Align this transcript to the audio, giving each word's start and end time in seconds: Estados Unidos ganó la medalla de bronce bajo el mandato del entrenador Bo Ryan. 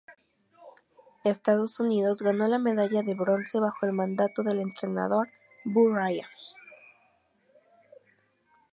Estados 1.23 1.79
Unidos 1.79 2.23
ganó 2.23 2.47
la 2.47 2.57
medalla 2.57 3.03
de 3.03 3.13
bronce 3.13 3.59
bajo 3.59 3.85
el 3.85 3.93
mandato 3.93 4.41
del 4.41 4.59
entrenador 4.59 5.29
Bo 5.63 5.93
Ryan. 5.93 6.27